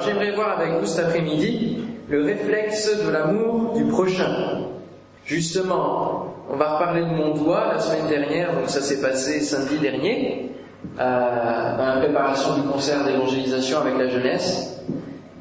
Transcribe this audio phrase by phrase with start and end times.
[0.00, 1.78] J'aimerais voir avec vous cet après-midi
[2.08, 4.60] le réflexe de l'amour du prochain.
[5.24, 9.78] Justement, on va reparler de mon doigt la semaine dernière, donc ça s'est passé samedi
[9.78, 10.52] dernier,
[11.00, 14.80] euh, la préparation du concert d'évangélisation avec la jeunesse.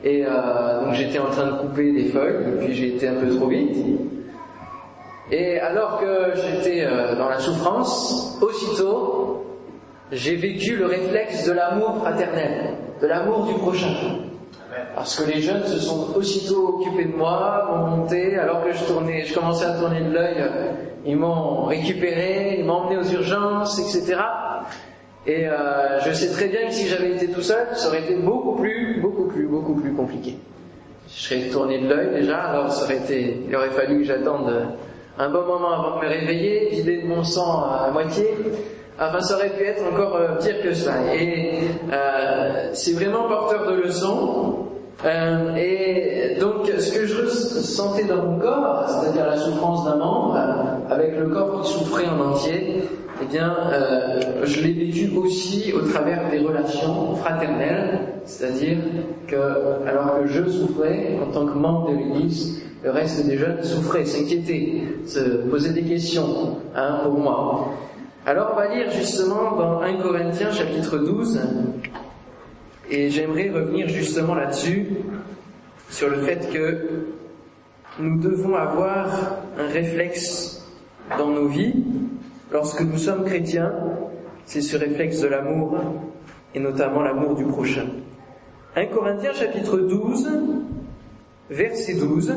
[0.04, 3.29] Et euh, donc j'étais en train de couper des feuilles, puis j'ai été un peu
[3.35, 3.78] trop vite.
[5.31, 9.46] Et alors que j'étais euh, dans la souffrance, aussitôt,
[10.12, 13.94] j'ai vécu le réflexe de l'amour fraternel, de l'amour du prochain.
[14.96, 18.83] Parce que les jeunes se sont aussitôt occupés de moi, m'ont monté, alors que je
[18.85, 20.43] tournais, je commençais à tourner de l'œil,
[21.05, 24.19] ils m'ont récupéré, ils m'ont emmené aux urgences, etc.
[25.25, 28.16] Et euh, je sais très bien que si j'avais été tout seul, ça aurait été
[28.16, 30.38] beaucoup plus, beaucoup plus, beaucoup plus compliqué.
[31.09, 34.52] Je serais tourné de l'œil déjà, alors ça aurait été, il aurait fallu que j'attende
[35.19, 38.25] un bon moment avant de me réveiller, vider de mon sang à moitié.
[38.99, 40.94] Enfin, ça aurait pu être encore euh, pire que ça.
[41.13, 41.59] Et
[41.91, 44.66] euh, c'est vraiment porteur de leçons.
[45.05, 50.39] Euh, et donc, ce que je sentais dans mon corps, c'est-à-dire la souffrance d'un membre,
[50.89, 52.83] avec le corps qui souffrait en entier,
[53.22, 58.77] eh bien, euh, je l'ai vécu aussi au travers des relations fraternelles, c'est-à-dire
[59.27, 59.35] que,
[59.88, 64.05] alors que je souffrais en tant que membre de l'Église, le reste des jeunes souffraient,
[64.05, 65.19] s'inquiétaient, se
[65.50, 67.69] posaient des questions hein, pour moi.
[68.25, 71.39] Alors, on va lire justement dans 1 Corinthiens chapitre 12,
[72.89, 74.88] et j'aimerais revenir justement là-dessus,
[75.89, 77.05] sur le fait que
[77.99, 79.07] nous devons avoir
[79.57, 80.66] un réflexe
[81.17, 81.83] dans nos vies.
[82.52, 83.73] Lorsque nous sommes chrétiens,
[84.45, 85.77] c'est ce réflexe de l'amour,
[86.53, 87.88] et notamment l'amour du prochain.
[88.75, 90.29] 1 Corinthiens chapitre 12,
[91.49, 92.33] verset 12.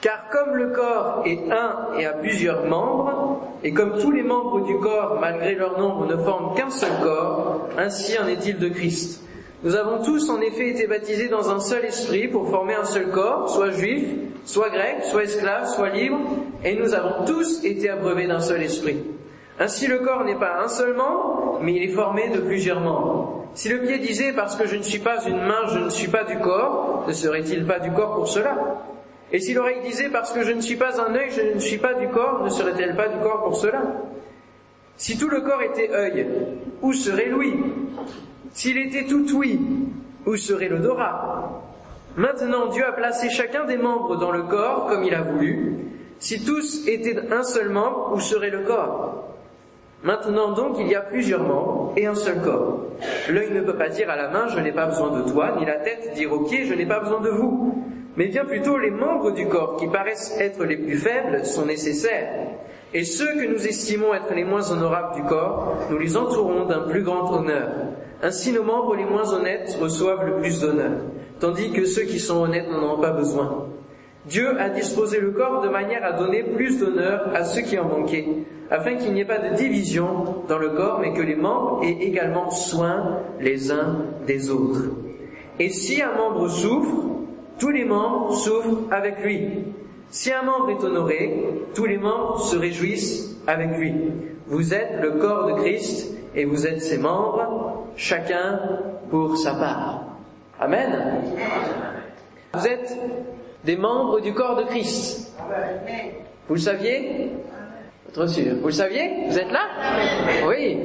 [0.00, 4.66] Car comme le corps est un et a plusieurs membres, et comme tous les membres
[4.66, 9.23] du corps, malgré leur nombre, ne forment qu'un seul corps, ainsi en est-il de Christ.
[9.64, 13.08] Nous avons tous en effet été baptisés dans un seul esprit pour former un seul
[13.08, 14.04] corps, soit juif,
[14.44, 16.18] soit grec, soit esclave, soit libre,
[16.62, 19.02] et nous avons tous été abreuvés d'un seul esprit.
[19.58, 23.46] Ainsi le corps n'est pas un seul membre, mais il est formé de plusieurs membres.
[23.54, 26.08] Si le pied disait parce que je ne suis pas une main, je ne suis
[26.08, 28.82] pas du corps, ne serait-il pas du corps pour cela?
[29.32, 31.78] Et si l'oreille disait parce que je ne suis pas un œil, je ne suis
[31.78, 33.80] pas du corps, ne serait-elle pas du corps pour cela?
[34.98, 36.26] Si tout le corps était œil,
[36.82, 37.54] où serait l'ouïe?
[38.54, 39.60] S'il était tout oui,
[40.26, 41.60] où serait l'odorat?
[42.16, 45.74] Maintenant, Dieu a placé chacun des membres dans le corps comme il a voulu.
[46.20, 49.28] Si tous étaient un seul membre, où serait le corps?
[50.04, 52.82] Maintenant donc, il y a plusieurs membres et un seul corps.
[53.28, 55.66] L'œil ne peut pas dire à la main, je n'ai pas besoin de toi, ni
[55.66, 57.84] la tête dire au pied, je n'ai pas besoin de vous.
[58.16, 62.46] Mais bien plutôt, les membres du corps qui paraissent être les plus faibles sont nécessaires.
[62.92, 66.82] Et ceux que nous estimons être les moins honorables du corps, nous les entourons d'un
[66.82, 67.70] plus grand honneur
[68.24, 71.02] ainsi nos membres les moins honnêtes reçoivent le plus d'honneur,
[71.40, 73.66] tandis que ceux qui sont honnêtes n'en ont pas besoin.
[74.24, 77.84] Dieu a disposé le corps de manière à donner plus d'honneur à ceux qui en
[77.86, 78.26] manquaient,
[78.70, 81.98] afin qu'il n'y ait pas de division dans le corps, mais que les membres aient
[82.00, 84.84] également soin les uns des autres.
[85.58, 87.04] Et si un membre souffre,
[87.58, 89.48] tous les membres souffrent avec lui.
[90.08, 93.92] Si un membre est honoré, tous les membres se réjouissent avec lui.
[94.46, 97.63] Vous êtes le corps de Christ et vous êtes ses membres,
[97.96, 98.60] chacun
[99.10, 100.04] pour sa part.
[100.60, 101.22] Amen.
[102.52, 102.96] Vous êtes
[103.64, 105.32] des membres du corps de Christ.
[106.48, 107.30] Vous le saviez?
[108.14, 109.10] Vous le saviez?
[109.28, 109.66] Vous êtes là?
[110.46, 110.78] Oui.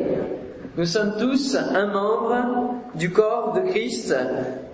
[0.80, 2.36] Nous sommes tous un membre
[2.96, 4.16] du corps de Christ,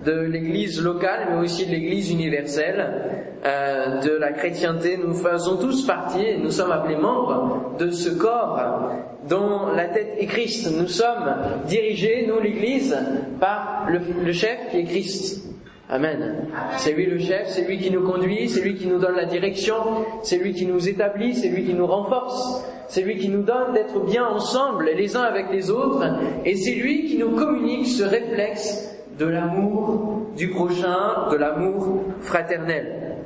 [0.04, 5.00] de l'Église locale, mais aussi de l'Église universelle, euh, de la chrétienté.
[5.04, 8.92] Nous faisons tous partie, nous sommes appelés membres de ce corps
[9.28, 10.70] dont la tête est Christ.
[10.78, 12.96] Nous sommes dirigés, nous l'Église,
[13.40, 15.45] par le, le chef qui est Christ.
[15.88, 16.48] Amen.
[16.78, 19.24] C'est lui le chef, c'est lui qui nous conduit, c'est lui qui nous donne la
[19.24, 19.76] direction,
[20.22, 23.72] c'est lui qui nous établit, c'est lui qui nous renforce, c'est lui qui nous donne
[23.72, 26.04] d'être bien ensemble les uns avec les autres,
[26.44, 33.16] et c'est lui qui nous communique ce réflexe de l'amour du prochain, de l'amour fraternel.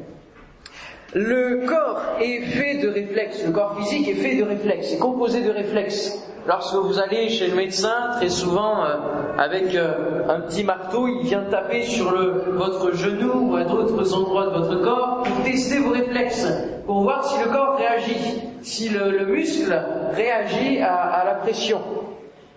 [1.14, 5.42] Le corps est fait de réflexes, le corps physique est fait de réflexes, est composé
[5.42, 6.29] de réflexes.
[6.46, 8.96] Lorsque vous allez chez le médecin, très souvent euh,
[9.38, 14.14] avec euh, un petit marteau, il vient taper sur le, votre genou ou à d'autres
[14.14, 16.46] endroits de votre corps pour tester vos réflexes,
[16.86, 19.78] pour voir si le corps réagit, si le, le muscle
[20.14, 21.80] réagit à, à la pression.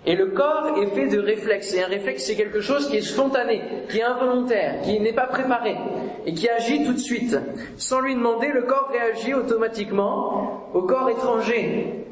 [0.05, 1.73] Et le corps est fait de réflexes.
[1.73, 5.27] Et un réflexe, c'est quelque chose qui est spontané, qui est involontaire, qui n'est pas
[5.27, 5.77] préparé,
[6.25, 7.37] et qui agit tout de suite.
[7.77, 12.05] Sans lui demander, le corps réagit automatiquement au corps étranger,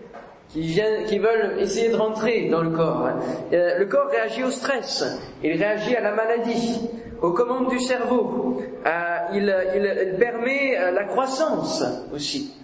[0.53, 3.09] qui, viennent, qui veulent essayer de rentrer dans le corps.
[3.53, 6.89] Euh, le corps réagit au stress, il réagit à la maladie,
[7.21, 8.61] aux commandes du cerveau.
[8.85, 11.83] Euh, il, permet euh, la croissance
[12.13, 12.55] aussi.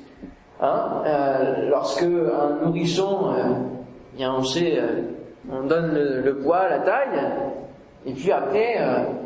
[0.59, 1.03] Hein
[1.69, 3.31] lorsque un nourrisson,
[4.19, 4.79] on sait,
[5.51, 7.21] on donne le, poids, la taille,
[8.07, 8.75] et puis après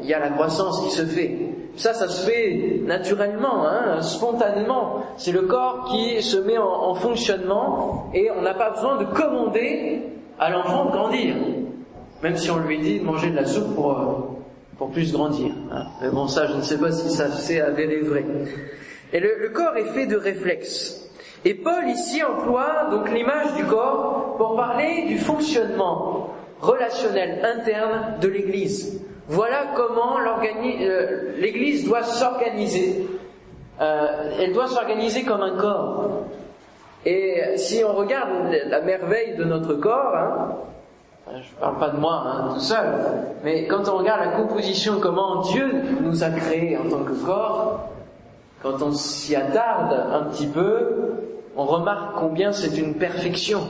[0.01, 1.37] il y a la croissance qui se fait.
[1.75, 5.03] Ça, ça se fait naturellement, hein, spontanément.
[5.17, 9.05] C'est le corps qui se met en, en fonctionnement et on n'a pas besoin de
[9.05, 10.01] commander
[10.39, 11.35] à l'enfant de grandir.
[12.23, 14.37] Même si on lui dit de manger de la soupe pour,
[14.77, 15.51] pour plus grandir.
[15.71, 15.85] Hein.
[16.01, 18.25] Mais bon, ça, je ne sais pas si ça s'est avéré vrai.
[19.13, 21.09] Et le, le, corps est fait de réflexes.
[21.45, 26.29] Et Paul ici emploie donc l'image du corps pour parler du fonctionnement
[26.59, 29.01] relationnel interne de l'Église.
[29.31, 33.07] Voilà comment euh, l'Église doit s'organiser.
[33.79, 36.23] Euh, elle doit s'organiser comme un corps.
[37.05, 38.29] Et si on regarde
[38.67, 40.57] la merveille de notre corps, hein,
[41.31, 42.93] je ne parle pas de moi hein, tout seul,
[43.41, 47.89] mais quand on regarde la composition, comment Dieu nous a créés en tant que corps,
[48.61, 51.13] quand on s'y attarde un petit peu,
[51.55, 53.61] on remarque combien c'est une perfection.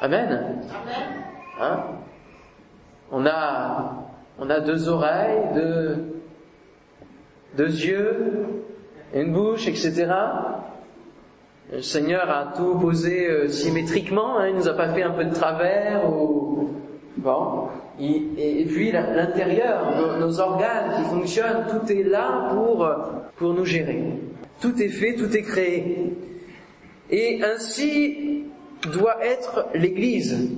[0.00, 0.62] Amen.
[1.60, 1.76] Hein?
[3.12, 4.07] On a,
[4.38, 5.96] on a deux oreilles, deux,
[7.56, 8.46] deux yeux,
[9.14, 10.06] une bouche, etc.
[11.72, 15.24] Le Seigneur a tout posé euh, symétriquement, hein, il nous a pas fait un peu
[15.24, 16.70] de travers ou
[17.16, 17.68] bon.
[18.00, 22.54] Et, puis l'intérieur, nos, organes qui fonctionnent, tout est là
[23.36, 24.02] pour nous gérer.
[24.60, 26.16] Tout est fait, tout est créé.
[27.10, 28.44] Et ainsi
[28.92, 30.48] doit être l'Église.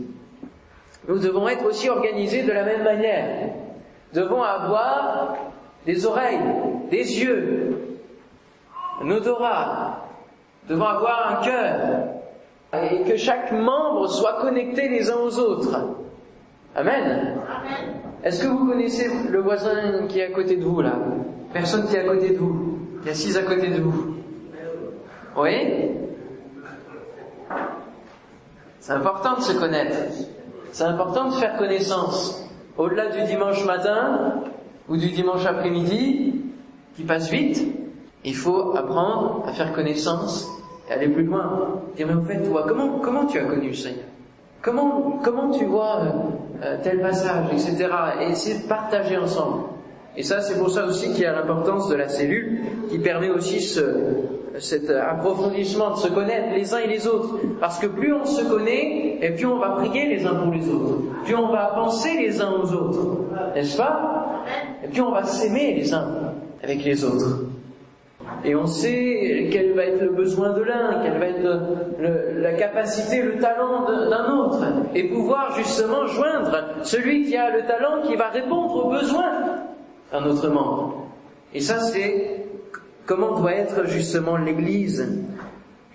[1.08, 3.54] Nous devons être aussi organisés de la même manière.
[4.12, 5.36] Devons avoir
[5.86, 6.40] des oreilles,
[6.90, 7.98] des yeux,
[9.02, 10.06] un odorat,
[10.68, 11.78] devons avoir un cœur
[12.72, 15.78] et que chaque membre soit connecté les uns aux autres.
[16.74, 17.36] Amen.
[18.22, 20.92] Est-ce que vous connaissez le voisin qui est à côté de vous là?
[21.52, 24.14] Personne qui est à côté de vous, qui est assise à côté de vous?
[25.36, 25.90] Oui?
[28.80, 29.96] C'est important de se connaître.
[30.72, 32.39] C'est important de faire connaissance.
[32.78, 34.42] Au-delà du dimanche matin
[34.88, 36.34] ou du dimanche après-midi,
[36.96, 37.62] qui passe vite,
[38.24, 40.48] il faut apprendre à faire connaissance
[40.88, 41.80] et aller plus loin.
[41.96, 44.04] Dire, mais en fait, toi, comment, comment tu as connu le Seigneur?
[44.62, 46.02] Comment, comment tu vois
[46.62, 47.88] euh, tel passage, etc.
[48.20, 49.64] Et essayer de partager ensemble.
[50.16, 52.60] Et ça, c'est pour ça aussi qu'il y a l'importance de la cellule,
[52.90, 53.80] qui permet aussi ce,
[54.58, 57.36] cet approfondissement de se connaître les uns et les autres.
[57.60, 60.68] Parce que plus on se connaît, et plus on va prier les uns pour les
[60.68, 60.98] autres.
[61.24, 63.18] Plus on va penser les uns aux autres.
[63.54, 64.44] N'est-ce pas?
[64.84, 66.08] Et plus on va s'aimer les uns
[66.62, 67.44] avec les autres.
[68.44, 71.60] Et on sait quel va être le besoin de l'un, quelle va être
[72.38, 74.64] la capacité, le talent d'un autre,
[74.94, 79.32] et pouvoir justement joindre celui qui a le talent qui va répondre aux besoins
[80.12, 81.06] d'un autre membre.
[81.54, 82.46] Et ça, c'est
[83.06, 85.06] comment doit être justement l'Église.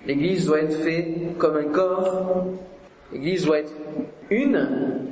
[0.06, 2.46] L'Église doit être faite comme un corps.
[3.12, 3.72] L'Église doit être
[4.30, 5.06] une,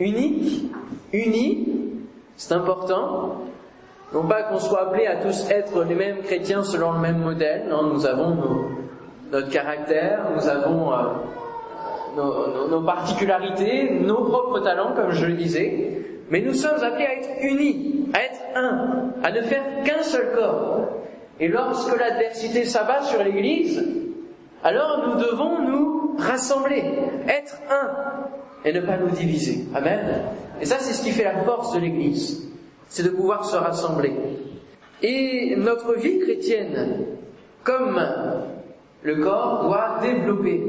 [0.00, 0.72] unique,
[1.12, 1.68] unie.
[2.36, 3.42] C'est important.
[4.12, 7.66] Non pas qu'on soit appelé à tous être les mêmes chrétiens selon le même modèle,
[7.68, 8.38] non, nous avons
[9.30, 10.96] notre caractère, nous avons euh,
[12.16, 17.14] nos, nos, particularités, nos propres talents, comme je le disais, mais nous sommes appelés à
[17.14, 20.88] être unis, à être un, à ne faire qu'un seul corps.
[21.40, 23.84] Et lorsque l'adversité s'abat sur l'Église,
[24.64, 26.82] alors nous devons nous rassembler,
[27.28, 27.90] être un,
[28.64, 29.66] et ne pas nous diviser.
[29.74, 30.22] Amen.
[30.60, 32.48] Et ça, c'est ce qui fait la force de l'Église
[32.88, 34.12] c'est de pouvoir se rassembler.
[35.02, 37.06] Et notre vie chrétienne,
[37.62, 38.00] comme
[39.02, 40.60] le corps, doit développer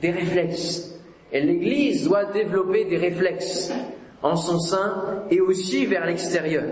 [0.00, 0.94] des réflexes.
[1.32, 3.72] Et l'Église doit développer des réflexes
[4.22, 6.64] en son sein et aussi vers l'extérieur.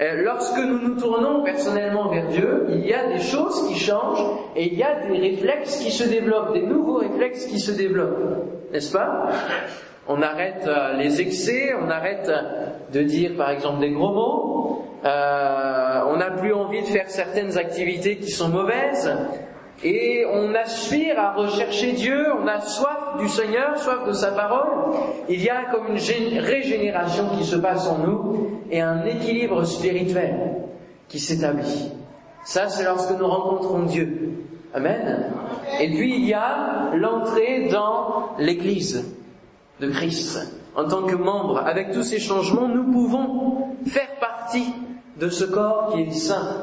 [0.00, 4.24] Euh, lorsque nous nous tournons personnellement vers Dieu, il y a des choses qui changent
[4.56, 8.72] et il y a des réflexes qui se développent, des nouveaux réflexes qui se développent.
[8.72, 9.28] N'est-ce pas?
[10.08, 12.30] On arrête euh, les excès, on arrête
[12.92, 17.58] de dire par exemple des gros mots, euh, on n'a plus envie de faire certaines
[17.58, 19.14] activités qui sont mauvaises,
[19.84, 24.94] et on aspire à rechercher Dieu, on a soif du Seigneur, soif de sa parole.
[25.28, 30.64] Il y a comme une régénération qui se passe en nous et un équilibre spirituel
[31.08, 31.92] qui s'établit.
[32.44, 34.46] Ça, c'est lorsque nous rencontrons Dieu.
[34.74, 35.32] Amen.
[35.80, 39.04] Et puis il y a l'entrée dans l'Église
[39.80, 40.56] de Christ.
[40.76, 44.72] En tant que membre, avec tous ces changements, nous pouvons faire partie
[45.18, 46.62] de ce corps qui est saint,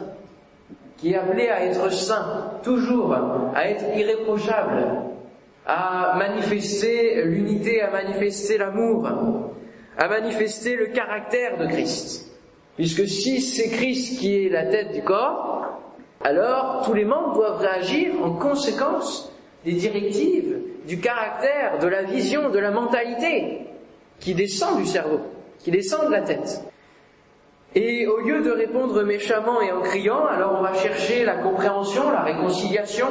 [0.98, 3.16] qui est appelé à être saint, toujours,
[3.54, 4.86] à être irréprochable,
[5.68, 9.06] à manifester l'unité, à manifester l'amour,
[9.98, 12.32] à manifester le caractère de Christ.
[12.78, 15.82] Puisque si c'est Christ qui est la tête du corps,
[16.24, 19.32] alors tous les membres doivent réagir en conséquence
[19.66, 20.58] des directives,
[20.88, 23.68] du caractère, de la vision, de la mentalité
[24.20, 25.20] qui descend du cerveau,
[25.60, 26.62] qui descend de la tête.
[27.76, 32.10] Et au lieu de répondre méchamment et en criant, alors on va chercher la compréhension,
[32.10, 33.08] la réconciliation.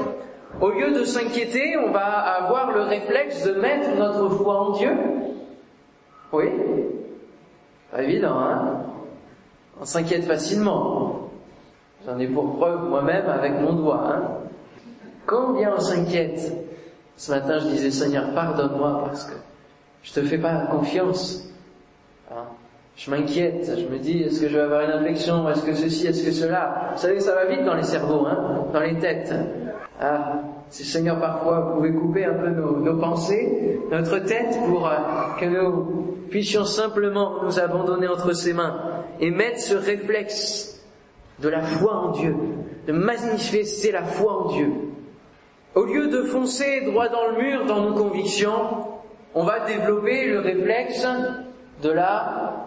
[0.60, 4.90] Au lieu de s'inquiéter, on va avoir le réflexe de mettre notre foi en Dieu.
[6.32, 6.48] Oui
[7.92, 8.82] Pas évident, hein
[9.80, 11.30] On s'inquiète facilement.
[12.06, 14.02] J'en ai pour preuve moi-même avec mon doigt.
[14.08, 14.22] Hein
[15.26, 16.52] Combien on s'inquiète
[17.16, 19.34] Ce matin, je disais, Seigneur, pardonne-moi parce que
[20.02, 21.48] je te fais pas confiance.
[22.30, 22.44] Hein
[22.96, 26.06] je m'inquiète, je me dis, est-ce que je vais avoir une infection, est-ce que ceci,
[26.06, 26.92] est-ce que cela?
[26.94, 29.34] Vous savez, ça va vite dans les cerveaux, hein, dans les têtes.
[30.00, 34.96] Ah, si Seigneur parfois pouvez couper un peu nos, nos pensées, notre tête, pour euh,
[35.40, 38.78] que nous puissions simplement nous abandonner entre ses mains
[39.20, 40.84] et mettre ce réflexe
[41.38, 42.36] de la foi en Dieu,
[42.86, 44.70] de manifester la foi en Dieu.
[45.74, 48.86] Au lieu de foncer droit dans le mur dans nos convictions,
[49.34, 51.06] on va développer le réflexe
[51.82, 52.66] de la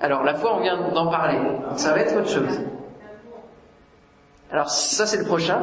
[0.00, 1.38] Alors la foi, on vient d'en parler.
[1.76, 2.60] Ça va être autre chose.
[4.50, 5.60] Alors ça, c'est le prochain.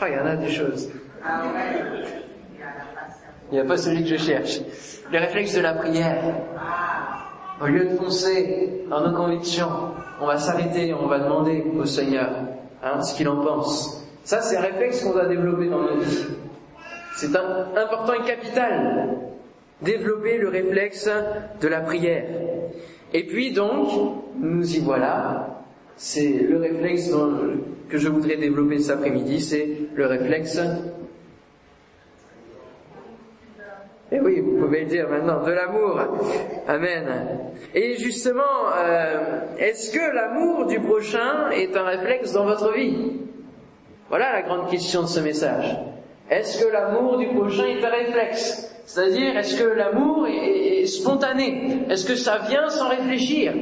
[0.00, 0.90] Oh, il y en a des choses.
[3.50, 4.60] Il n'y a pas celui que je cherche.
[5.10, 6.22] Le réflexe de la prière.
[7.60, 9.70] Au lieu de foncer dans nos convictions,
[10.20, 12.30] on va s'arrêter, on va demander au Seigneur
[12.82, 14.04] hein, ce qu'il en pense.
[14.24, 16.26] Ça, c'est un réflexe qu'on doit développer dans nos vies.
[17.16, 19.16] C'est important et capital
[19.80, 21.08] développer le réflexe
[21.60, 22.24] de la prière.
[23.16, 23.88] Et puis donc,
[24.38, 25.64] nous y voilà,
[25.96, 27.10] c'est le réflexe
[27.88, 30.60] que je voudrais développer cet après-midi, c'est le réflexe
[34.12, 35.98] et eh oui, vous pouvez le dire maintenant, de l'amour.
[36.68, 37.06] Amen.
[37.74, 38.42] Et justement,
[38.76, 43.14] euh, est-ce que l'amour du prochain est un réflexe dans votre vie?
[44.10, 45.76] Voilà la grande question de ce message.
[46.30, 48.75] Est-ce que l'amour du prochain est un réflexe?
[48.86, 51.80] C'est-à-dire, est-ce que l'amour est, spontané?
[51.90, 53.52] Est-ce que ça vient sans réfléchir?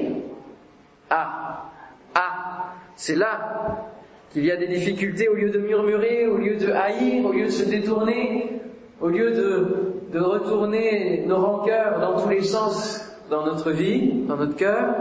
[1.08, 1.70] Ah,
[2.14, 3.88] ah, c'est là
[4.30, 7.46] qu'il y a des difficultés au lieu de murmurer, au lieu de haïr, au lieu
[7.46, 8.60] de se détourner,
[9.00, 14.36] au lieu de, de retourner nos rancœurs dans tous les sens dans notre vie, dans
[14.36, 14.94] notre cœur.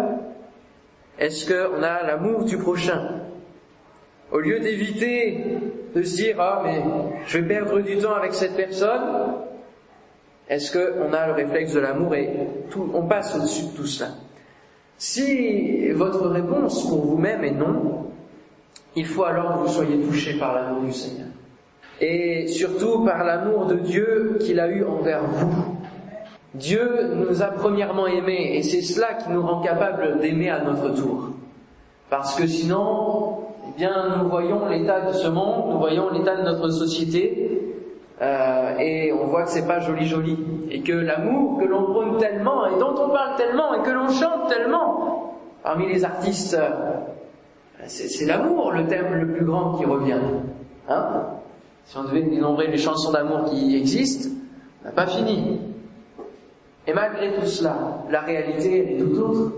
[1.20, 3.20] Est-ce qu'on a l'amour du prochain?
[4.32, 5.38] Au lieu d'éviter
[5.94, 6.82] de se dire, ah mais
[7.28, 9.33] je vais perdre du temps avec cette personne,
[10.54, 12.30] est-ce qu'on a le réflexe de l'amour et
[12.94, 14.12] on passe au-dessus de tout cela
[14.98, 18.06] Si votre réponse pour vous-même est non,
[18.96, 21.28] il faut alors que vous soyez touché par l'amour du Seigneur.
[22.00, 25.78] Et surtout par l'amour de Dieu qu'il a eu envers vous.
[26.54, 30.90] Dieu nous a premièrement aimés et c'est cela qui nous rend capables d'aimer à notre
[30.90, 31.32] tour.
[32.12, 36.44] Parce que sinon, eh bien, nous voyons l'état de ce monde, nous voyons l'état de
[36.44, 37.53] notre société,
[38.24, 40.38] euh, et on voit que c'est pas joli joli
[40.72, 44.08] et que l'amour que l'on prône tellement et dont on parle tellement et que l'on
[44.08, 46.70] chante tellement parmi les artistes, euh,
[47.88, 50.22] c'est l'amour le thème le plus grand qui revient.
[50.88, 51.08] Hein?
[51.84, 54.30] Si on devait dénombrer les chansons d'amour qui existent,
[54.84, 55.60] on n'a pas fini.
[56.88, 59.52] Et malgré tout cela, la réalité elle est tout autre.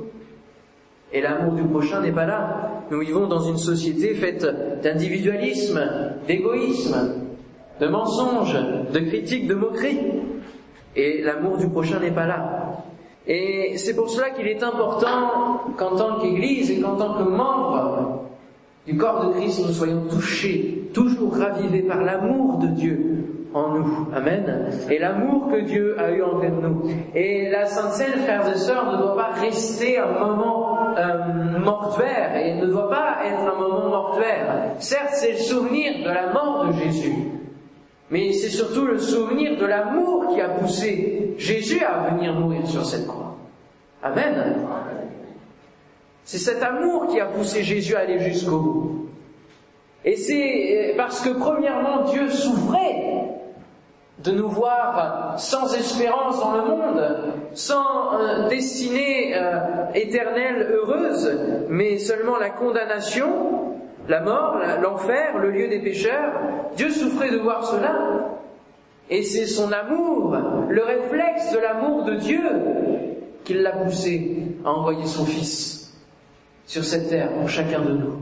[1.13, 2.71] Et l'amour du prochain n'est pas là.
[2.89, 4.43] Nous vivons dans une société faite
[4.81, 5.81] d'individualisme,
[6.27, 7.24] d'égoïsme,
[7.79, 8.57] de mensonges,
[8.91, 9.99] de critiques, de moqueries.
[10.95, 12.83] Et l'amour du prochain n'est pas là.
[13.27, 18.21] Et c'est pour cela qu'il est important qu'en tant qu'Église et qu'en tant que membre
[18.85, 23.15] du corps de Christ, nous soyons touchés, toujours ravivés par l'amour de Dieu
[23.53, 24.07] en nous.
[24.13, 24.69] Amen.
[24.91, 26.83] Et l'amour que Dieu a eu envers nous.
[27.15, 32.35] Et la Sainte Seine, frères et sœurs, ne doit pas rester un moment euh, mortuaire
[32.35, 34.75] et ne doit pas être un moment mortuaire.
[34.77, 37.34] Certes, c'est le souvenir de la mort de Jésus.
[38.15, 42.85] Mais c'est surtout le souvenir de l'amour qui a poussé Jésus à venir mourir sur
[42.85, 43.35] cette croix.
[44.01, 44.55] Amen.
[46.23, 49.09] C'est cet amour qui a poussé Jésus à aller jusqu'au bout.
[50.05, 53.33] Et c'est parce que premièrement Dieu souffrait
[54.19, 57.17] de nous voir sans espérance dans le monde,
[57.53, 63.74] sans euh, destinée euh, éternelle heureuse, mais seulement la condamnation,
[64.07, 66.33] la mort, l'enfer, le lieu des pécheurs,
[66.75, 68.39] Dieu souffrait de voir cela.
[69.09, 70.35] Et c'est son amour,
[70.69, 72.41] le réflexe de l'amour de Dieu,
[73.43, 75.93] qui l'a poussé à envoyer son Fils
[76.65, 78.17] sur cette terre pour chacun de nous,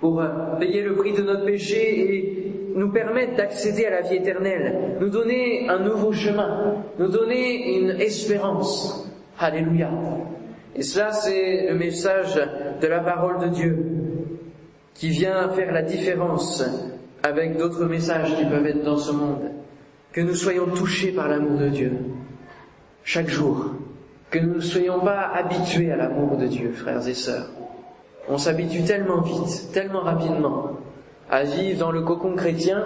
[0.00, 0.22] pour
[0.58, 5.10] payer le prix de notre péché et nous permettre d'accéder à la vie éternelle, nous
[5.10, 9.10] donner un nouveau chemin, nous donner une espérance.
[9.38, 9.90] Alléluia.
[10.74, 12.40] Et cela, c'est le message
[12.80, 13.97] de la parole de Dieu
[14.98, 16.62] qui vient faire la différence
[17.22, 19.52] avec d'autres messages qui peuvent être dans ce monde.
[20.12, 21.92] Que nous soyons touchés par l'amour de Dieu
[23.04, 23.66] chaque jour.
[24.30, 27.48] Que nous ne soyons pas habitués à l'amour de Dieu, frères et sœurs.
[28.28, 30.72] On s'habitue tellement vite, tellement rapidement
[31.30, 32.84] à vivre dans le cocon chrétien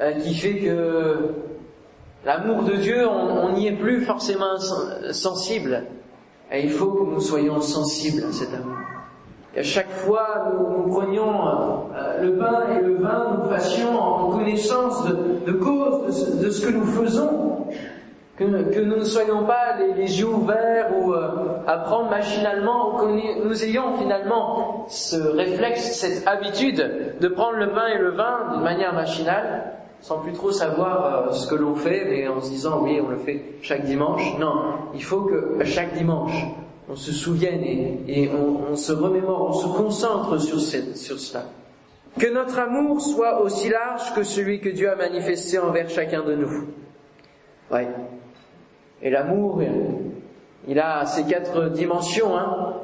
[0.00, 1.34] euh, qui fait que
[2.24, 4.56] l'amour de Dieu, on n'y est plus forcément
[5.10, 5.82] sensible.
[6.52, 8.76] Et il faut que nous soyons sensibles à cet amour.
[9.54, 11.32] Et à chaque fois, nous, nous prenions
[11.96, 16.72] euh, le pain et le vin, nous fassions en connaissance de, cause de ce, que
[16.72, 17.66] nous faisons.
[18.36, 21.28] Que, nous ne soyons pas les, les yeux ouverts ou euh,
[21.66, 27.86] à prendre machinalement, que nous ayons finalement ce réflexe, cette habitude de prendre le pain
[27.88, 32.04] et le vin d'une manière machinale, sans plus trop savoir euh, ce que l'on fait,
[32.08, 34.38] mais en se disant oui, on le fait chaque dimanche.
[34.38, 34.54] Non,
[34.94, 36.46] il faut que chaque dimanche,
[36.88, 41.44] on se souvienne et, on, se remémore, on se concentre sur, cela.
[42.18, 46.34] Que notre amour soit aussi large que celui que Dieu a manifesté envers chacun de
[46.34, 46.64] nous.
[47.70, 47.88] Ouais.
[49.02, 49.60] Et l'amour,
[50.66, 52.74] il a ces quatre dimensions, hein,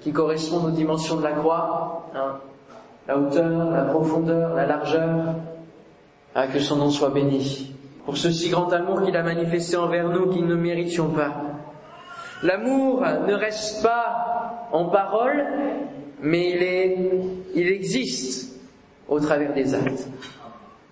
[0.00, 2.08] qui correspondent aux dimensions de la croix.
[2.14, 2.40] Hein.
[3.08, 5.34] La hauteur, la profondeur, la largeur.
[6.34, 7.72] Ah, que son nom soit béni.
[8.04, 11.45] Pour ce si grand amour qu'il a manifesté envers nous, qu'il ne méritions pas.
[12.42, 15.44] L'amour ne reste pas en parole,
[16.20, 16.98] mais il, est,
[17.54, 18.60] il existe
[19.08, 20.08] au travers des actes.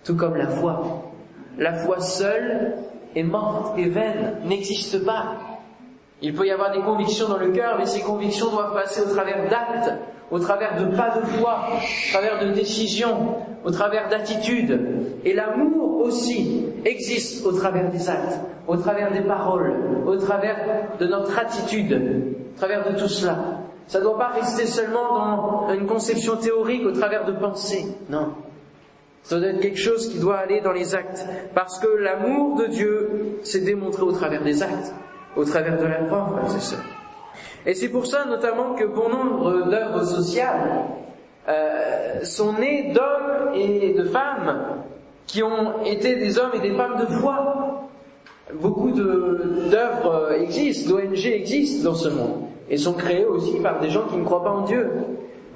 [0.04, 1.12] Tout comme la foi.
[1.58, 2.74] La foi seule
[3.14, 5.36] est morte et vaine, n'existe pas.
[6.22, 9.12] Il peut y avoir des convictions dans le cœur, mais ces convictions doivent passer au
[9.12, 9.92] travers d'actes,
[10.30, 14.80] au travers de pas de foi, au travers de décisions, au travers d'attitudes.
[15.24, 19.74] Et l'amour aussi existe au travers des actes, au travers des paroles,
[20.06, 20.56] au travers
[20.98, 21.92] de notre attitude,
[22.54, 23.36] au travers de tout cela.
[23.86, 27.84] Ça ne doit pas rester seulement dans une conception théorique, au travers de pensées.
[28.08, 28.28] Non.
[29.22, 31.26] Ça doit être quelque chose qui doit aller dans les actes.
[31.54, 34.94] Parce que l'amour de Dieu s'est démontré au travers des actes,
[35.36, 36.93] au travers de la croix, frères et sœurs.
[37.66, 40.84] Et c'est pour ça notamment que bon nombre d'œuvres sociales
[41.48, 44.82] euh, sont nées d'hommes et de femmes
[45.26, 47.88] qui ont été des hommes et des femmes de foi.
[48.54, 54.06] Beaucoup d'œuvres existent, d'ONG existent dans ce monde et sont créées aussi par des gens
[54.10, 54.90] qui ne croient pas en Dieu.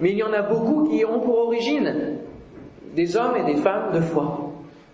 [0.00, 2.18] Mais il y en a beaucoup qui ont pour origine
[2.94, 4.47] des hommes et des femmes de foi.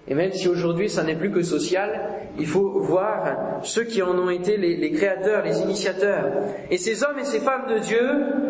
[0.07, 4.19] Et même si aujourd'hui ça n'est plus que social, il faut voir ceux qui en
[4.19, 6.27] ont été les, créateurs, les initiateurs.
[6.71, 8.01] Et ces hommes et ces femmes de Dieu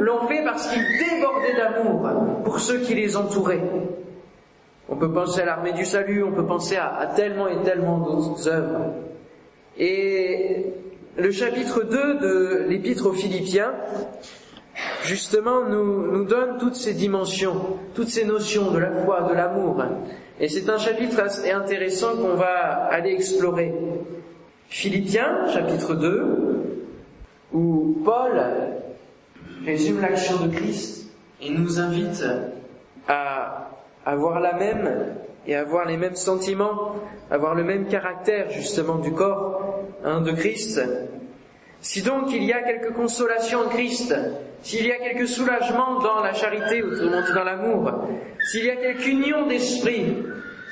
[0.01, 3.63] l'ont fait parce qu'ils débordaient d'amour pour ceux qui les entouraient.
[4.89, 7.99] On peut penser à l'armée du salut, on peut penser à, à tellement et tellement
[7.99, 8.93] d'autres œuvres.
[9.79, 10.67] Et
[11.17, 13.73] le chapitre 2 de l'épître aux Philippiens
[15.03, 19.85] justement nous, nous donne toutes ces dimensions, toutes ces notions de la foi, de l'amour.
[20.41, 23.73] Et c'est un chapitre assez intéressant qu'on va aller explorer.
[24.69, 26.85] Philippiens, chapitre 2,
[27.53, 28.43] où Paul
[29.65, 31.09] résume l'action de Christ
[31.41, 32.25] et nous invite
[33.07, 33.71] à
[34.05, 35.15] avoir la même
[35.47, 36.97] et avoir les mêmes sentiments,
[37.31, 40.81] avoir le même caractère justement du corps hein, de Christ.
[41.85, 44.17] Si donc il y a quelque consolation en Christ,
[44.63, 47.93] s'il y a quelque soulagement dans la charité, autrement dit dans l'amour,
[48.41, 50.17] s'il y a quelque union d'esprit,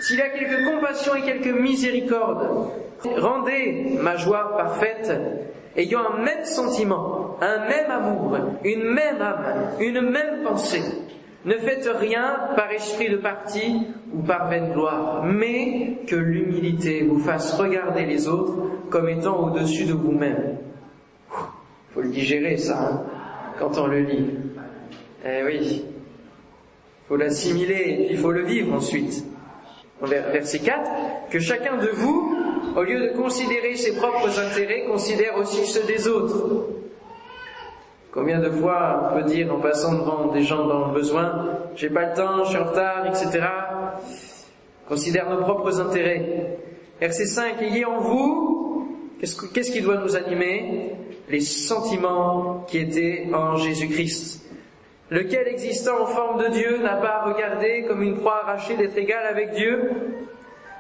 [0.01, 2.70] s'il y a quelque compassion et quelque miséricorde,
[3.18, 5.12] rendez ma joie parfaite,
[5.77, 9.44] ayant un même sentiment, un même amour, une même âme,
[9.81, 10.83] une même pensée.
[11.44, 13.83] Ne faites rien par esprit de parti
[14.14, 18.55] ou par vaine gloire, mais que l'humilité vous fasse regarder les autres
[18.88, 20.57] comme étant au-dessus de vous-même.
[21.94, 22.78] Faut le digérer ça.
[22.81, 23.02] Hein
[23.59, 24.31] quand on le lit.
[25.24, 25.85] Eh oui,
[27.09, 29.24] faut l'assimiler il faut le vivre ensuite.
[30.00, 32.37] Verset 4, que chacun de vous,
[32.76, 36.66] au lieu de considérer ses propres intérêts, considère aussi ceux des autres.
[38.11, 41.88] Combien de fois on peut dire en passant devant des gens dans le besoin, j'ai
[41.88, 43.46] pas le temps, je suis en retard, etc.
[44.88, 46.59] Considère nos propres intérêts.
[47.00, 48.88] Verset 5, ayez en vous,
[49.20, 50.91] qu'est-ce qui doit nous animer?
[51.33, 54.45] Les sentiments qui étaient en Jésus-Christ,
[55.11, 59.27] lequel existant en forme de Dieu n'a pas regardé comme une proie arrachée d'être égal
[59.27, 59.90] avec Dieu,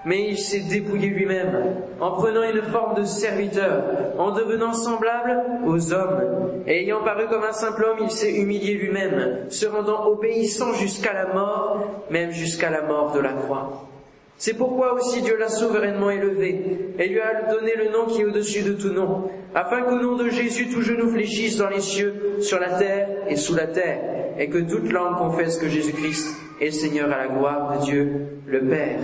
[0.04, 3.82] mais il s'est dépouillé lui-même en prenant une forme de serviteur,
[4.18, 6.62] en devenant semblable aux hommes.
[6.66, 11.14] Et ayant paru comme un simple homme, il s'est humilié lui-même, se rendant obéissant jusqu'à
[11.14, 13.88] la mort, même jusqu'à la mort de la croix.
[14.36, 18.24] C'est pourquoi aussi Dieu l'a souverainement élevé et lui a donné le nom qui est
[18.24, 22.36] au-dessus de tout nom, afin qu'au nom de Jésus tout genou fléchisse dans les cieux,
[22.40, 24.00] sur la terre et sous la terre,
[24.38, 28.26] et que toute langue confesse que Jésus-Christ est le Seigneur à la gloire de Dieu
[28.46, 28.98] le Père.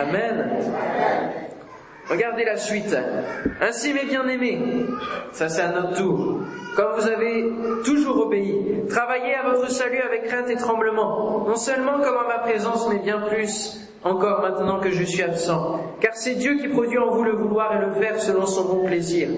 [0.00, 0.50] Amen.
[2.08, 2.96] Regardez la suite.
[3.60, 4.86] Ainsi, mes bien-aimés,
[5.32, 6.40] ça c'est à notre tour,
[6.76, 7.52] comme vous avez
[7.84, 12.38] toujours obéi, travaillez à votre salut avec crainte et tremblement, non seulement comme à ma
[12.38, 16.98] présence, mais bien plus encore maintenant que je suis absent, car c'est Dieu qui produit
[16.98, 19.28] en vous le vouloir et le faire selon son bon plaisir.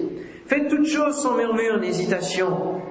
[0.45, 2.81] Faites toutes choses sans murmure n'hésitation,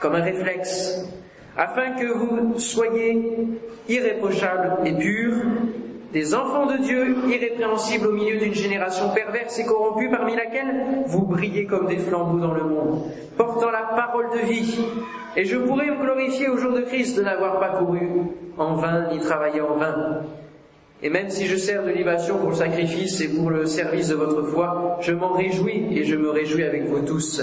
[0.00, 1.08] comme un réflexe,
[1.56, 3.48] afin que vous soyez
[3.88, 5.42] irréprochables et purs,
[6.12, 11.26] des enfants de Dieu irrépréhensibles au milieu d'une génération perverse et corrompue parmi laquelle vous
[11.26, 13.02] brillez comme des flambeaux dans le monde,
[13.36, 14.84] portant la parole de vie.
[15.36, 18.22] Et je pourrais me glorifier au jour de Christ de n'avoir pas couru
[18.56, 20.22] en vain ni travaillé en vain.
[21.06, 24.16] Et même si je sers de libation pour le sacrifice et pour le service de
[24.16, 27.40] votre foi, je m'en réjouis et je me réjouis avec vous tous.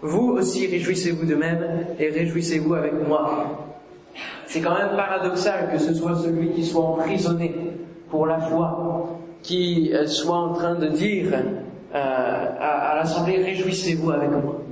[0.00, 3.66] Vous aussi réjouissez-vous de même et réjouissez-vous avec moi.
[4.46, 7.52] C'est quand même paradoxal que ce soit celui qui soit emprisonné
[8.10, 11.96] pour la foi qui euh, soit en train de dire euh,
[12.60, 14.62] à, à l'Assemblée réjouissez-vous avec moi.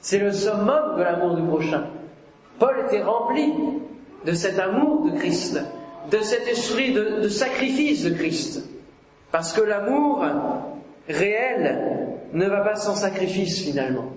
[0.00, 1.86] C'est le summum de l'amour du prochain.
[2.60, 3.52] Paul était rempli
[4.24, 5.60] de cet amour de Christ
[6.10, 8.64] de cet esprit de, sacrifice de Christ.
[9.32, 10.24] Parce que l'amour
[11.08, 11.78] réel
[12.32, 14.12] ne va pas sans sacrifice finalement.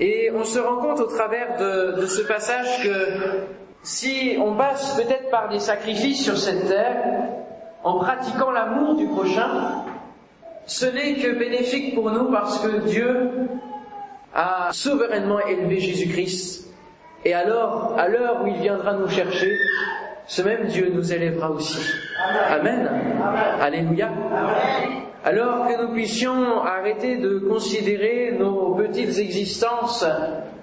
[0.00, 3.44] Et on se rend compte au travers de, ce passage que
[3.82, 6.96] si on passe peut-être par des sacrifices sur cette terre,
[7.84, 9.84] en pratiquant l'amour du prochain,
[10.66, 13.30] ce n'est que bénéfique pour nous parce que Dieu
[14.34, 16.66] a souverainement élevé Jésus-Christ.
[17.24, 19.56] Et alors, à l'heure où il viendra nous chercher,
[20.26, 21.78] ce même Dieu nous élèvera aussi.
[22.50, 22.88] Amen.
[23.60, 24.10] Alléluia.
[25.24, 30.04] Alors que nous puissions arrêter de considérer nos petites existences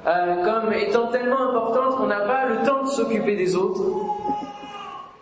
[0.07, 3.83] euh, comme étant tellement importantes qu'on n'a pas le temps de s'occuper des autres.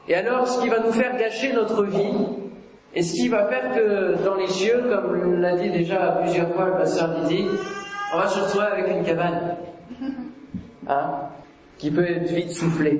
[0.08, 2.14] Et alors ce qui va nous faire gâcher notre vie,
[2.96, 6.66] et ce qui va faire que dans les cieux, comme l'a dit déjà plusieurs fois
[6.66, 7.46] le pasteur Didi,
[8.14, 9.56] on va se retrouver avec une cabane,
[10.88, 11.12] hein,
[11.78, 13.00] qui peut être vite soufflée.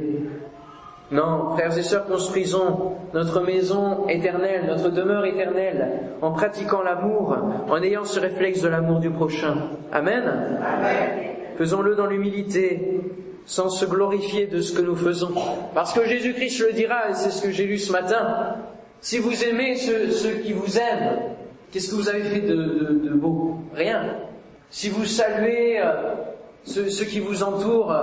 [1.12, 7.36] Non, frères et sœurs, construisons notre maison éternelle, notre demeure éternelle, en pratiquant l'amour,
[7.68, 9.56] en ayant ce réflexe de l'amour du prochain.
[9.92, 10.24] Amen.
[11.58, 13.02] Faisons-le dans l'humilité,
[13.46, 15.34] sans se glorifier de ce que nous faisons.
[15.74, 18.58] Parce que Jésus-Christ le dira, et c'est ce que j'ai lu ce matin,
[19.02, 21.18] si vous aimez ceux, qui vous aiment,
[21.72, 23.58] qu'est-ce que vous avez fait de, beau?
[23.74, 24.18] Rien.
[24.70, 26.14] Si vous saluez euh,
[26.64, 27.96] ceux, ceux qui vous entourent,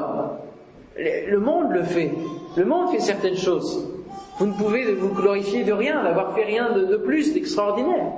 [0.97, 2.11] le monde le fait.
[2.57, 3.87] Le monde fait certaines choses.
[4.39, 8.13] Vous ne pouvez vous glorifier de rien, d'avoir fait rien de, plus d'extraordinaire.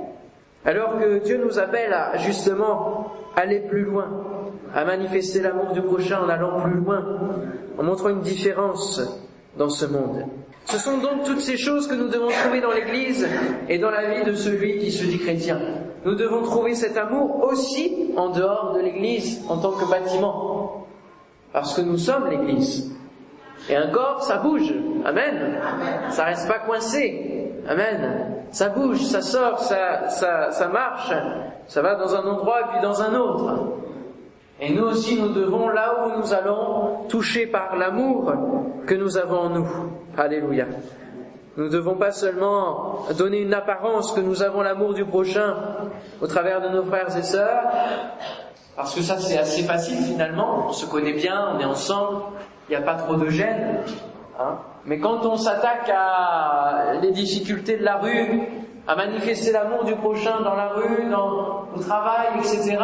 [0.65, 4.07] Alors que Dieu nous appelle à justement aller plus loin,
[4.73, 7.05] à manifester l'amour du prochain en allant plus loin,
[7.77, 9.01] en montrant une différence
[9.57, 10.25] dans ce monde.
[10.65, 13.27] Ce sont donc toutes ces choses que nous devons trouver dans l'Église
[13.67, 15.59] et dans la vie de celui qui se dit chrétien.
[16.05, 20.85] Nous devons trouver cet amour aussi en dehors de l'Église en tant que bâtiment.
[21.51, 22.91] Parce que nous sommes l'Église.
[23.69, 24.73] Et un corps, ça bouge.
[25.05, 25.57] Amen.
[26.09, 27.53] Ça reste pas coincé.
[27.67, 28.35] Amen.
[28.51, 31.13] Ça bouge, ça sort, ça, ça, ça marche.
[31.67, 33.75] Ça va dans un endroit et puis dans un autre.
[34.59, 38.33] Et nous aussi, nous devons, là où nous allons, toucher par l'amour
[38.85, 39.67] que nous avons en nous.
[40.17, 40.65] Alléluia.
[41.55, 45.55] Nous ne devons pas seulement donner une apparence que nous avons l'amour du prochain
[46.21, 47.63] au travers de nos frères et sœurs,
[48.79, 52.21] parce que ça c'est assez facile finalement, on se connaît bien, on est ensemble,
[52.69, 53.79] il n'y a pas trop de gêne.
[54.39, 54.57] Hein.
[54.85, 58.41] Mais quand on s'attaque à les difficultés de la rue,
[58.87, 62.77] à manifester l'amour du prochain dans la rue, dans, au travail, etc.,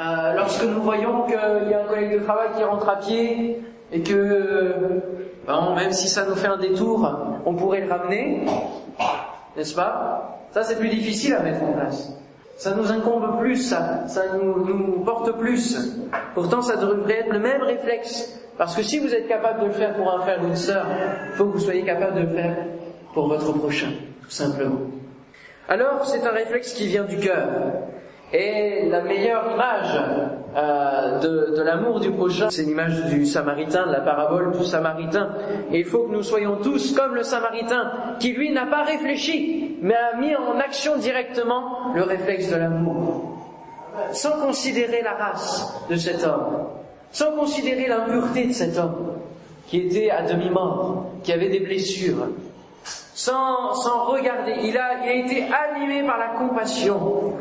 [0.00, 3.62] euh, lorsque nous voyons qu'il y a un collègue de travail qui rentre à pied
[3.92, 5.00] et que,
[5.46, 7.08] bon, même si ça nous fait un détour,
[7.46, 8.46] on pourrait le ramener,
[9.56, 10.40] n'est-ce pas?
[10.50, 12.18] Ça c'est plus difficile à mettre en place.
[12.56, 15.76] Ça nous incombe plus, ça, ça nous, nous porte plus.
[16.34, 18.38] Pourtant, ça devrait être le même réflexe.
[18.58, 20.86] Parce que si vous êtes capable de le faire pour un frère ou une sœur,
[21.30, 22.56] il faut que vous soyez capable de le faire
[23.14, 23.88] pour votre prochain,
[24.22, 24.80] tout simplement.
[25.68, 27.48] Alors, c'est un réflexe qui vient du cœur.
[28.34, 30.00] Et la meilleure image
[30.56, 35.32] euh, de, de l'amour du prochain, c'est l'image du Samaritain, de la parabole du Samaritain.
[35.70, 39.76] Et il faut que nous soyons tous comme le Samaritain, qui lui n'a pas réfléchi,
[39.82, 43.36] mais a mis en action directement le réflexe de l'amour,
[44.12, 46.68] sans considérer la race de cet homme,
[47.10, 49.12] sans considérer l'impureté de cet homme,
[49.66, 52.28] qui était à demi-mort, qui avait des blessures,
[52.82, 54.54] sans, sans regarder.
[54.64, 57.34] Il a, il a été animé par la compassion.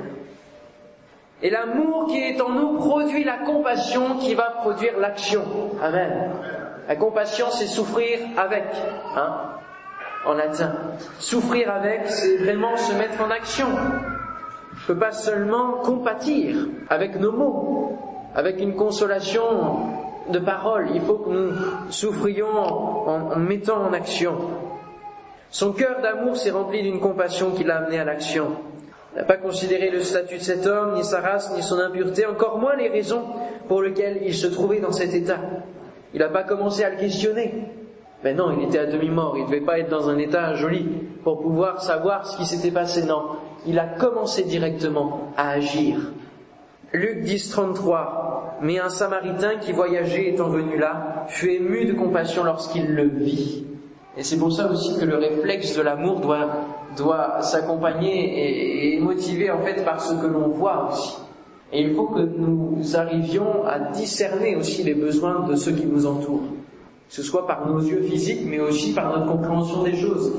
[1.44, 5.44] Et l'amour qui est en nous produit la compassion qui va produire l'action.
[5.82, 6.32] Amen.
[6.88, 8.66] La compassion, c'est souffrir avec,
[9.16, 9.38] hein,
[10.26, 10.74] en latin.
[11.20, 13.68] Souffrir avec, c'est vraiment se mettre en action.
[14.76, 17.98] Je ne peux pas seulement compatir avec nos mots,
[18.36, 19.44] avec une consolation
[20.30, 20.90] de parole.
[20.94, 21.52] Il faut que nous
[21.90, 24.36] souffrions en, en mettant en action.
[25.50, 28.52] Son cœur d'amour s'est rempli d'une compassion qui l'a amené à l'action.
[29.16, 32.60] N'a pas considéré le statut de cet homme, ni sa race, ni son impureté, encore
[32.60, 33.24] moins les raisons
[33.68, 35.40] pour lesquelles il se trouvait dans cet état.
[36.14, 37.66] Il n'a pas commencé à le questionner.
[38.24, 40.86] Mais non, il était à demi-mort, il ne devait pas être dans un état joli
[41.24, 43.04] pour pouvoir savoir ce qui s'était passé.
[43.04, 43.24] Non,
[43.66, 45.98] il a commencé directement à agir.
[46.94, 48.60] Luc 10, 33.
[48.62, 53.66] Mais un Samaritain qui voyageait étant venu là fut ému de compassion lorsqu'il le vit.
[54.18, 56.48] Et c'est pour ça aussi que le réflexe de l'amour doit,
[56.98, 61.18] doit s'accompagner et, et motiver en fait par ce que l'on voit aussi.
[61.74, 66.06] Et il faut que nous arrivions à discerner aussi les besoins de ceux qui nous
[66.06, 66.44] entourent.
[67.10, 70.34] Que ce soit par nos yeux physiques, mais aussi par notre compréhension des choses.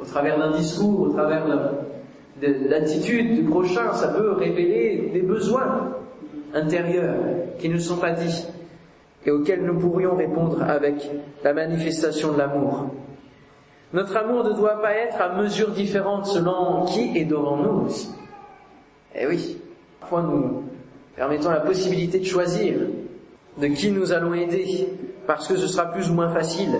[0.00, 5.22] Au travers d'un discours, au travers de, de l'attitude du prochain, ça peut révéler des
[5.22, 5.90] besoins
[6.54, 7.16] intérieurs
[7.58, 8.46] qui ne sont pas dits
[9.26, 11.10] et auxquels nous pourrions répondre avec
[11.42, 12.90] la manifestation de l'amour.
[13.94, 18.10] Notre amour ne doit pas être à mesure différente selon qui est devant nous aussi.
[19.14, 19.56] Eh oui,
[20.00, 20.64] parfois nous
[21.14, 22.74] permettons la possibilité de choisir
[23.56, 24.88] de qui nous allons aider,
[25.28, 26.72] parce que ce sera plus ou moins facile.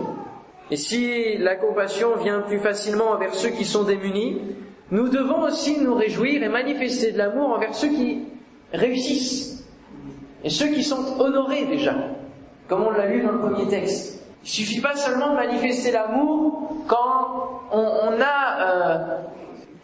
[0.72, 4.40] Et si la compassion vient plus facilement envers ceux qui sont démunis,
[4.90, 8.24] nous devons aussi nous réjouir et manifester de l'amour envers ceux qui
[8.72, 9.64] réussissent
[10.42, 11.94] et ceux qui sont honorés déjà
[12.68, 14.13] comme on l'a lu dans le premier texte.
[14.44, 18.98] Il suffit pas seulement de manifester l'amour quand on, on a, euh,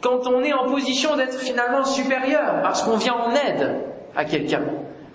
[0.03, 4.63] quand on est en position d'être finalement supérieur, parce qu'on vient en aide à quelqu'un.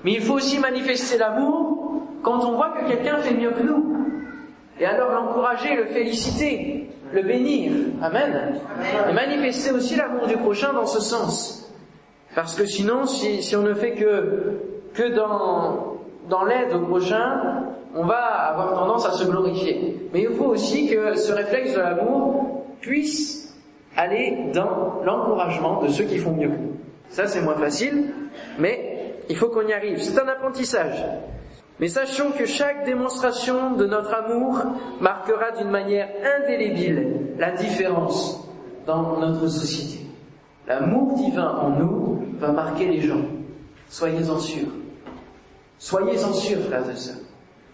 [0.03, 3.95] Mais il faut aussi manifester l'amour quand on voit que quelqu'un fait mieux que nous.
[4.79, 7.71] Et alors l'encourager, le féliciter, le bénir.
[8.01, 8.60] Amen.
[9.10, 11.71] Et manifester aussi l'amour du prochain dans ce sens.
[12.34, 14.60] Parce que sinon, si, si on ne fait que,
[14.95, 15.97] que dans,
[16.29, 17.63] dans l'aide au prochain,
[17.95, 20.10] on va avoir tendance à se glorifier.
[20.13, 23.55] Mais il faut aussi que ce réflexe de l'amour puisse
[23.95, 26.51] aller dans l'encouragement de ceux qui font mieux.
[27.08, 28.13] Ça, c'est moins facile,
[28.60, 30.01] mais il faut qu'on y arrive.
[30.01, 31.03] C'est un apprentissage.
[31.79, 34.62] Mais sachons que chaque démonstration de notre amour
[34.99, 38.45] marquera d'une manière indélébile la différence
[38.86, 40.05] dans notre société.
[40.67, 43.21] L'amour divin en nous va marquer les gens.
[43.88, 44.67] Soyez-en sûrs.
[45.77, 47.24] Soyez-en sûrs, frères et sœurs.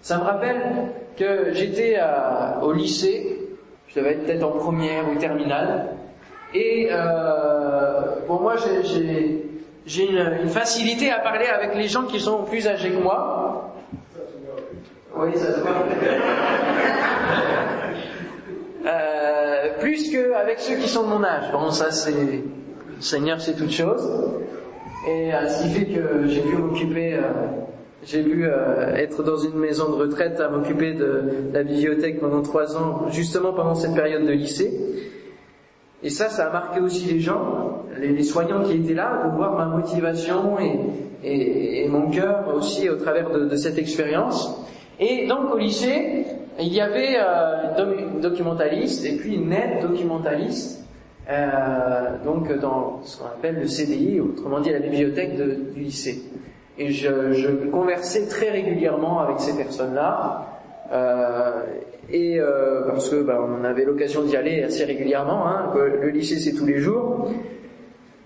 [0.01, 0.61] Ça me rappelle
[1.17, 1.97] que j'étais
[2.61, 3.49] au lycée,
[3.87, 5.87] je devais être peut-être en première ou terminale,
[6.53, 8.55] et euh, bon moi
[9.85, 13.73] j'ai une, facilité à parler avec les gens qui sont plus âgés que moi.
[15.15, 15.71] Oui, ça se voit.
[18.85, 21.51] euh, plus qu'avec ceux qui sont de mon âge.
[21.51, 22.43] Bon, ça c'est
[22.99, 24.07] Seigneur, c'est toute chose.
[25.07, 27.21] Et euh, ce qui fait que j'ai pu m'occuper euh,
[28.05, 32.41] j'ai pu euh, être dans une maison de retraite à m'occuper de, la bibliothèque pendant
[32.41, 34.71] trois ans, justement pendant cette période de lycée.
[36.03, 39.55] Et ça, ça a marqué aussi les gens, les, soignants qui étaient là, pour voir
[39.55, 44.57] ma motivation et, mon cœur aussi au travers de, de cette expérience.
[44.99, 46.25] Et donc au lycée,
[46.59, 50.85] il y avait euh, une documentaliste et puis une aide documentaliste,
[51.29, 56.21] euh, donc dans ce qu'on appelle le CDI, autrement dit la bibliothèque de, du lycée.
[56.77, 60.47] Et je, je, conversais très régulièrement avec ces personnes-là.
[60.91, 61.63] Euh,
[62.09, 66.37] et euh, parce que bah, on avait l'occasion d'y aller assez régulièrement, hein, le lycée
[66.37, 67.29] c'est tous les jours.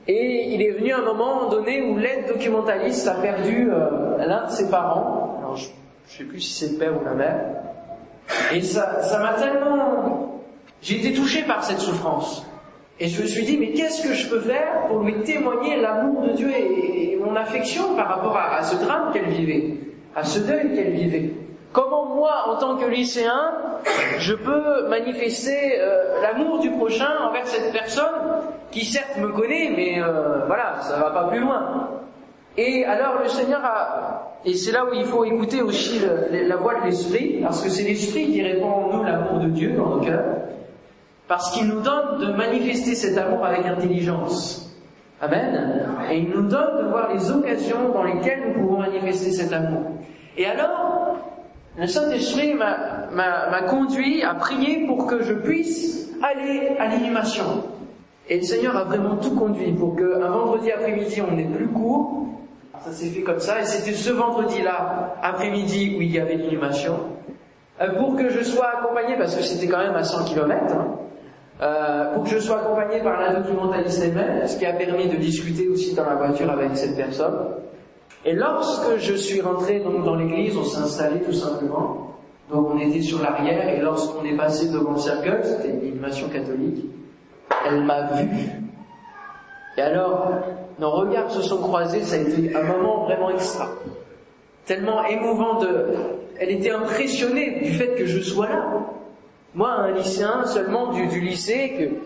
[0.08, 4.51] Et il est venu un moment donné où l'aide documentaliste a perdu euh, l'un de
[4.51, 5.38] ses parents.
[5.39, 5.69] Alors je,
[6.08, 7.41] je sais plus si c'est le père ou la mère.
[8.53, 10.41] Et ça, ça m'a tellement,
[10.81, 12.45] j'ai été touché par cette souffrance.
[12.99, 16.21] Et je me suis dit, mais qu'est-ce que je peux faire pour lui témoigner l'amour
[16.21, 19.73] de Dieu et, mon affection par rapport à, ce drame qu'elle vivait,
[20.15, 21.31] à ce deuil qu'elle vivait?
[21.73, 23.51] Comment moi, en tant que lycéen,
[24.19, 30.01] je peux manifester euh, l'amour du prochain envers cette personne qui certes me connaît, mais
[30.01, 31.89] euh, voilà, ça va pas plus loin.
[32.58, 35.99] Et alors le Seigneur a, et c'est là où il faut écouter aussi
[36.31, 39.71] la voix de l'Esprit, parce que c'est l'Esprit qui répond en nous l'amour de Dieu
[39.71, 40.44] dans nos cœurs.
[41.27, 44.75] Parce qu'il nous donne de manifester cet amour avec intelligence.
[45.21, 45.88] Amen.
[46.11, 49.81] Et il nous donne de voir les occasions dans lesquelles nous pouvons manifester cet amour.
[50.38, 51.17] Et alors,
[51.77, 57.63] le Saint-Esprit m'a conduit à prier pour que je puisse allez à l'inhumation.
[58.29, 62.27] Et le Seigneur a vraiment tout conduit pour qu'un vendredi après-midi, on n'ait plus cours.
[62.83, 66.99] Ça s'est fait comme ça, et c'était ce vendredi-là, après-midi, où il y avait l'inhumation,
[67.81, 70.75] euh, pour que je sois accompagné, parce que c'était quand même à 100 km,
[71.61, 75.15] euh, pour que je sois accompagné par la documentaliste elle-même, ce qui a permis de
[75.15, 77.35] discuter aussi dans la voiture avec cette personne.
[78.25, 82.11] Et lorsque je suis rentré donc dans l'église, on s'est installé tout simplement.
[82.51, 86.27] Donc on était sur l'arrière et lorsqu'on est passé devant le cercueil, c'était une inhumation
[86.29, 86.85] catholique,
[87.67, 88.27] elle m'a vu.
[89.77, 90.31] Et alors,
[90.79, 93.69] nos regards se sont croisés, ça a été un moment vraiment extra.
[94.65, 95.93] Tellement émouvant de...
[96.39, 98.65] Elle était impressionnée du fait que je sois là.
[99.55, 101.97] Moi, un lycéen seulement du, lycée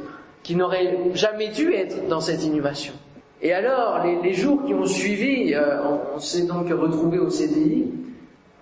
[0.43, 2.93] qui n'aurait jamais dû être dans cette inhumation.
[3.41, 5.79] Et alors, les, jours qui ont suivi, euh,
[6.15, 7.87] on, s'est donc retrouvé au CDI,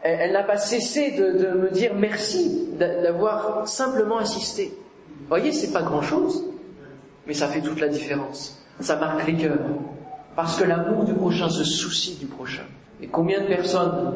[0.04, 4.72] elle, n'a pas cessé de, me dire merci d'avoir simplement assisté.
[5.20, 6.46] Vous voyez, c'est pas grand chose,
[7.26, 8.64] mais ça fait toute la différence.
[8.80, 9.58] Ça marque les cœurs.
[10.36, 12.64] Parce que l'amour du prochain se soucie du prochain.
[13.02, 14.14] Et combien de personnes?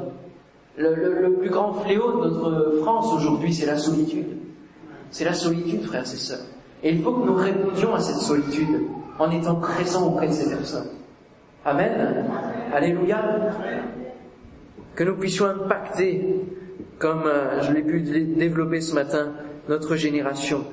[0.78, 4.38] Le, plus grand fléau de notre France aujourd'hui, c'est la solitude.
[5.12, 6.46] C'est la solitude, frères et sœurs.
[6.84, 8.82] Et il faut que nous répondions à cette solitude
[9.20, 10.90] en étant présents auprès de ces personnes.
[11.66, 12.26] Amen.
[12.74, 13.52] Alléluia.
[14.96, 16.42] Que nous puissions impacter,
[16.98, 19.34] comme euh, je l'ai pu développer ce matin,
[19.70, 20.66] notre génération.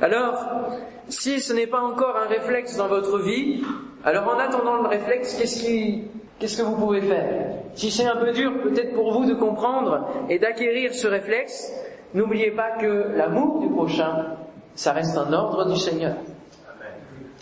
[0.00, 3.62] Alors, si ce n'est pas encore un réflexe dans votre vie,
[4.04, 6.04] alors en attendant le réflexe, qu'est-ce qui,
[6.38, 7.54] qu'est-ce que vous pouvez faire?
[7.74, 11.72] Si c'est un peu dur peut-être pour vous de comprendre et d'acquérir ce réflexe,
[12.14, 14.36] n'oubliez pas que l'amour du prochain,
[14.74, 16.14] ça reste un ordre du Seigneur.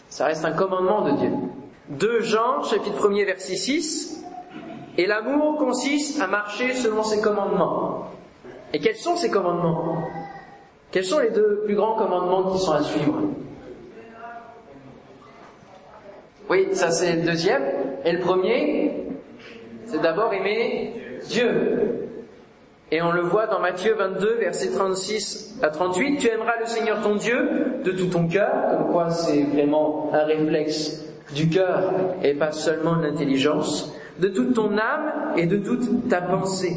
[0.08, 1.30] Ça reste un commandement de Dieu.
[1.90, 4.24] 2 Jean, chapitre 1er, verset 6.
[4.98, 8.06] Et l'amour consiste à marcher selon ses commandements.
[8.72, 10.02] Et quels sont ces commandements?
[10.90, 13.20] Quels sont les deux plus grands commandements qui sont à suivre?
[16.48, 17.62] Oui, ça c'est le deuxième.
[18.04, 19.06] Et le premier,
[19.86, 21.99] c'est d'abord aimer Dieu.
[22.92, 26.18] Et on le voit dans Matthieu 22, versets 36 à 38.
[26.18, 30.24] Tu aimeras le Seigneur ton Dieu de tout ton cœur, comme quoi c'est vraiment un
[30.24, 31.92] réflexe du cœur
[32.24, 36.74] et pas seulement de l'intelligence, de toute ton âme et de toute ta pensée.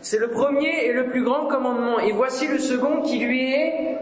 [0.00, 2.00] C'est le premier et le plus grand commandement.
[2.00, 3.98] Et voici le second qui lui est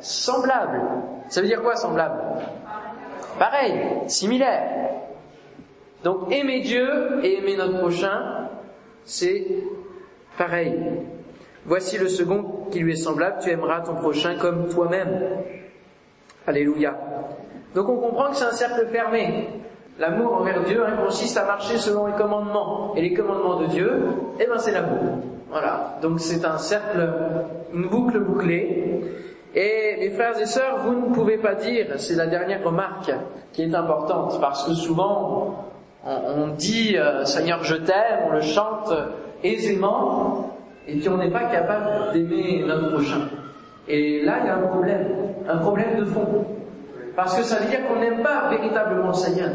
[0.00, 0.82] semblable.
[1.30, 2.20] Ça veut dire quoi semblable?
[3.38, 4.90] Pareil, similaire.
[6.04, 8.48] Donc aimer Dieu et aimer notre prochain,
[9.04, 9.46] c'est
[10.38, 10.78] pareil.
[11.64, 15.38] Voici le second qui lui est semblable, tu aimeras ton prochain comme toi-même.
[16.46, 16.96] Alléluia.
[17.74, 19.48] Donc on comprend que c'est un cercle fermé.
[19.98, 22.94] L'amour envers Dieu hein, consiste à marcher selon les commandements.
[22.96, 24.02] Et les commandements de Dieu,
[24.40, 25.18] eh ben c'est l'amour.
[25.50, 25.98] Voilà.
[26.02, 27.08] Donc c'est un cercle,
[27.72, 29.00] une boucle bouclée.
[29.54, 33.12] Et les frères et sœurs, vous ne pouvez pas dire, c'est la dernière remarque
[33.52, 35.68] qui est importante, parce que souvent
[36.04, 38.90] on, dit euh, Seigneur je t'aime, on le chante
[39.42, 43.28] aisément, et puis on n'est pas capable d'aimer notre prochain.
[43.88, 45.06] Et là il y a un problème,
[45.48, 46.46] un problème de fond.
[47.14, 49.50] Parce que ça veut dire qu'on n'aime pas véritablement le Seigneur.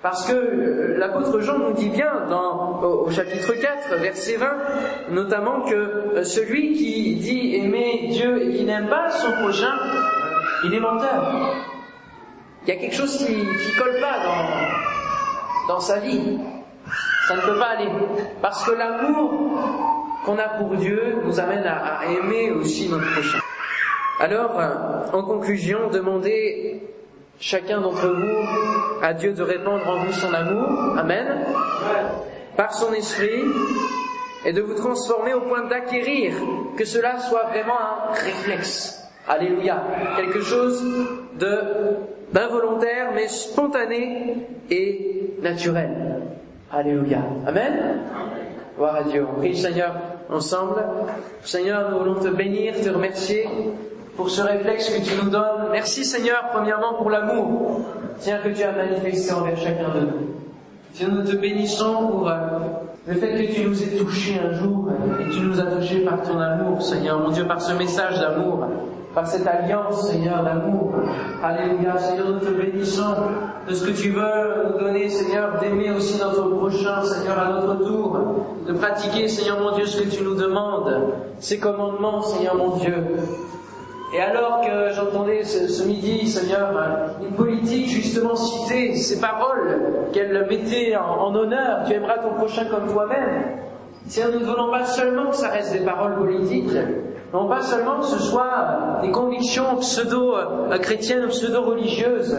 [0.00, 4.46] Parce que euh, l'apôtre Jean nous dit bien dans, au, chapitre 4, verset 20,
[5.10, 9.74] notamment que euh, celui qui dit aimer Dieu et qui n'aime pas son prochain,
[10.64, 11.52] il est menteur.
[12.62, 16.38] Il y a quelque chose qui ne colle pas dans, dans sa vie.
[17.28, 17.90] Ça ne peut pas aller.
[18.40, 19.30] Parce que l'amour
[20.24, 23.38] qu'on a pour Dieu nous amène à, aimer aussi notre prochain.
[24.18, 26.82] Alors, euh, en conclusion, demandez
[27.38, 31.44] chacun d'entre vous à Dieu de répandre en vous son amour, Amen,
[32.56, 33.44] par son esprit,
[34.46, 36.32] et de vous transformer au point d'acquérir
[36.78, 39.02] que cela soit vraiment un réflexe.
[39.28, 39.82] Alléluia.
[40.16, 40.82] Quelque chose
[41.38, 41.58] de
[42.32, 46.18] d'involontaire mais spontané et naturel.
[46.70, 47.20] Alléluia.
[47.46, 48.00] Amen.
[48.76, 49.26] Gloire à Dieu.
[49.26, 49.94] On Seigneur
[50.30, 50.84] ensemble.
[51.42, 53.48] Seigneur, nous voulons te bénir, te remercier
[54.16, 55.68] pour ce réflexe que tu nous donnes.
[55.72, 57.80] Merci Seigneur, premièrement pour l'amour,
[58.18, 60.28] Seigneur, que tu as manifesté envers chacun de nous.
[60.92, 62.34] Seigneur, nous te bénissons pour euh,
[63.06, 64.88] le fait que tu nous aies touchés un jour
[65.20, 68.66] et tu nous as touchés par ton amour, Seigneur, mon Dieu, par ce message d'amour,
[69.18, 70.92] par cette alliance, Seigneur, d'amour.
[71.42, 73.16] Alléluia, Seigneur, nous te bénissons
[73.68, 77.84] de ce que tu veux nous donner, Seigneur, d'aimer aussi notre prochain, Seigneur, à notre
[77.84, 78.16] tour,
[78.64, 82.94] de pratiquer, Seigneur, mon Dieu, ce que tu nous demandes, ces commandements, Seigneur, mon Dieu.
[84.14, 86.70] Et alors que j'entendais ce, midi, Seigneur,
[87.20, 89.80] une politique justement citer ces paroles
[90.12, 93.42] qu'elle mettait en, honneur, tu aimeras ton prochain comme toi-même.
[94.06, 96.70] Seigneur, nous ne voulons pas seulement que ça reste des paroles politiques,
[97.32, 102.38] Non pas seulement que ce soit des convictions pseudo-chrétiennes ou pseudo-religieuses,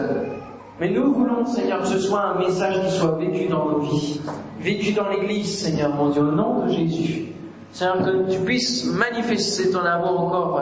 [0.80, 4.20] mais nous voulons, Seigneur, que ce soit un message qui soit vécu dans nos vies,
[4.58, 7.26] vécu dans l'Église, Seigneur mon Dieu, au nom de Jésus.
[7.72, 10.60] Seigneur, que tu puisses manifester ton amour encore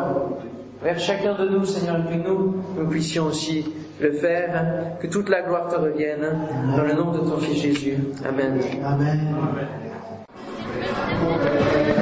[0.83, 3.65] vers chacun de nous, Seigneur, et que nous, nous puissions aussi
[4.01, 6.37] le faire, que toute la gloire te revienne,
[6.77, 7.97] dans le nom de ton Fils Jésus.
[8.29, 8.61] Amen.
[8.85, 9.35] Amen.
[11.21, 11.95] Amen.